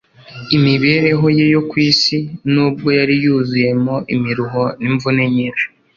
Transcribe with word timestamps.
Imibereho 0.57 1.25
ye 1.37 1.45
yo 1.53 1.61
ku 1.69 1.75
isi, 1.89 2.17
nubwo 2.53 2.87
yari 2.99 3.15
yuzuyemo 3.23 3.95
imiruho 4.15 4.63
n'imvune 4.81 5.23
nyinshi, 5.35 5.65